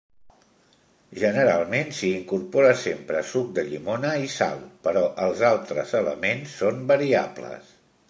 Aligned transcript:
Generalment 1.23 1.91
s'hi 1.97 2.09
incorpora 2.21 2.71
sempre 2.85 3.23
suc 3.33 3.53
de 3.59 3.67
llimona 3.69 4.17
i 4.25 4.33
sal 4.39 4.67
però 4.89 5.07
els 5.29 5.47
altres 5.55 5.97
elements 6.05 6.61
són 6.65 6.85
variables. 6.95 7.75